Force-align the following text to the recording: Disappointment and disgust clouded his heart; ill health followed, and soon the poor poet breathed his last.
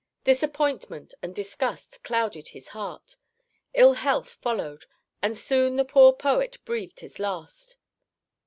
Disappointment 0.23 1.13
and 1.21 1.35
disgust 1.35 1.99
clouded 2.03 2.47
his 2.47 2.69
heart; 2.69 3.17
ill 3.75 3.93
health 3.93 4.31
followed, 4.41 4.85
and 5.21 5.37
soon 5.37 5.75
the 5.75 5.85
poor 5.85 6.11
poet 6.11 6.57
breathed 6.65 7.01
his 7.01 7.19
last. 7.19 7.77